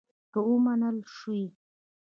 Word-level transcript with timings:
که 0.31 0.39
ومنل 0.51 0.97
شوې. 1.15 1.43